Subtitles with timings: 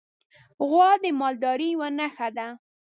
[0.69, 2.47] غوا د مالدارۍ یوه نښه ده.